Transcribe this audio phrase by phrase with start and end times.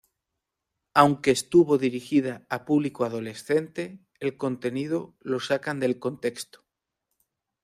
[0.95, 6.65] Aunque estuvo dirigida a público adolescente el contenido lo sacan del contexto.